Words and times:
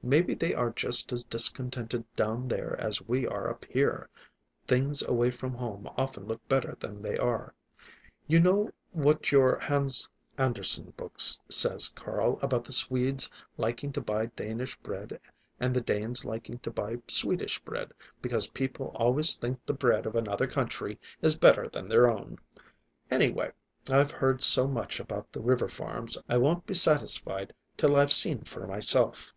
Maybe 0.00 0.32
they 0.36 0.54
are 0.54 0.70
just 0.70 1.12
as 1.12 1.24
discontented 1.24 2.04
down 2.14 2.46
there 2.46 2.80
as 2.80 3.02
we 3.02 3.26
are 3.26 3.50
up 3.50 3.64
here. 3.64 4.08
Things 4.64 5.02
away 5.02 5.32
from 5.32 5.54
home 5.54 5.90
often 5.96 6.24
look 6.24 6.46
better 6.46 6.76
than 6.78 7.02
they 7.02 7.18
are. 7.18 7.52
You 8.28 8.38
know 8.38 8.70
what 8.92 9.32
your 9.32 9.58
Hans 9.58 10.08
Andersen 10.38 10.92
book 10.96 11.18
says, 11.18 11.88
Carl, 11.88 12.38
about 12.42 12.64
the 12.64 12.72
Swedes 12.72 13.28
liking 13.56 13.90
to 13.92 14.00
buy 14.00 14.26
Danish 14.26 14.76
bread 14.78 15.18
and 15.58 15.74
the 15.74 15.80
Danes 15.80 16.24
liking 16.24 16.60
to 16.60 16.70
buy 16.70 16.98
Swedish 17.08 17.58
bread, 17.58 17.90
because 18.22 18.46
people 18.46 18.92
always 18.94 19.34
think 19.34 19.66
the 19.66 19.72
bread 19.74 20.06
of 20.06 20.14
another 20.14 20.46
country 20.46 21.00
is 21.22 21.36
better 21.36 21.68
than 21.68 21.88
their 21.88 22.08
own. 22.08 22.38
Anyway, 23.10 23.50
I've 23.90 24.12
heard 24.12 24.42
so 24.42 24.68
much 24.68 25.00
about 25.00 25.32
the 25.32 25.40
river 25.42 25.68
farms, 25.68 26.16
I 26.28 26.38
won't 26.38 26.66
be 26.68 26.74
satisfied 26.74 27.52
till 27.76 27.96
I've 27.96 28.12
seen 28.12 28.44
for 28.44 28.64
myself." 28.68 29.34